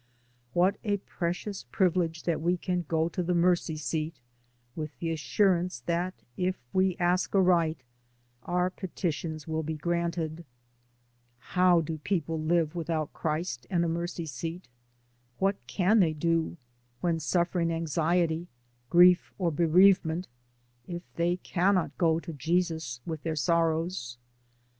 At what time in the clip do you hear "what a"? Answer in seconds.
0.53-0.97